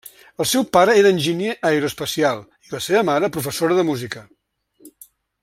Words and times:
El 0.43 0.47
seu 0.51 0.63
pare 0.77 0.95
era 1.01 1.11
enginyer 1.15 1.51
aeroespacial, 1.69 2.41
i 2.69 2.73
la 2.73 2.81
seva 2.87 3.05
mare, 3.11 3.31
professora 3.37 3.79
de 3.81 3.85
música. 3.93 4.27